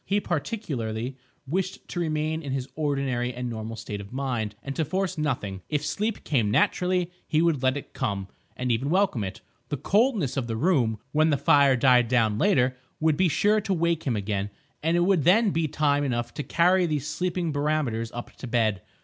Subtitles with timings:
[0.03, 1.15] He particularly
[1.45, 5.61] wished to remain in his ordinary and normal state of mind, and to force nothing.
[5.69, 9.41] If sleep came naturally, he would let it come—and even welcome it.
[9.69, 13.73] The coldness of the room, when the fire died down later, would be sure to
[13.75, 14.49] wake him again;
[14.81, 18.81] and it would then be time enough to carry these sleeping barometers up to bed.